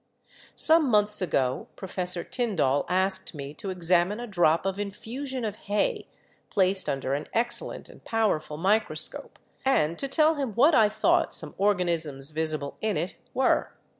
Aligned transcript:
"Some 0.55 0.89
months 0.89 1.21
ago 1.21 1.67
Professor 1.75 2.23
Tyndall 2.23 2.87
asked 2.89 3.35
me 3.35 3.53
to 3.53 3.69
ex 3.69 3.91
amine 3.91 4.19
a 4.19 4.25
drop 4.25 4.65
of 4.65 4.79
infusion 4.79 5.45
of 5.45 5.57
hay, 5.67 6.07
placed 6.49 6.89
under 6.89 7.13
an 7.13 7.27
excellent 7.33 7.87
and 7.87 8.03
powerful 8.03 8.57
microscope, 8.57 9.37
and 9.63 9.99
to 9.99 10.07
tell 10.07 10.33
him 10.33 10.53
what 10.55 10.73
I 10.73 10.89
thought 10.89 11.35
some 11.35 11.53
organisms 11.59 12.31
visible 12.31 12.77
in 12.81 12.97
it 12.97 13.13
were. 13.35 13.73